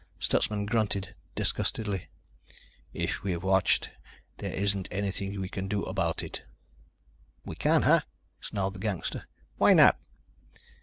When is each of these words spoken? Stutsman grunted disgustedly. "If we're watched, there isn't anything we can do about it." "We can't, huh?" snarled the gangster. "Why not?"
Stutsman 0.17 0.65
grunted 0.65 1.13
disgustedly. 1.35 2.07
"If 2.91 3.21
we're 3.21 3.37
watched, 3.37 3.91
there 4.37 4.51
isn't 4.51 4.87
anything 4.89 5.39
we 5.39 5.47
can 5.47 5.67
do 5.67 5.83
about 5.83 6.23
it." 6.23 6.43
"We 7.45 7.55
can't, 7.55 7.83
huh?" 7.83 8.01
snarled 8.39 8.73
the 8.73 8.79
gangster. 8.79 9.27
"Why 9.57 9.75
not?" 9.75 9.99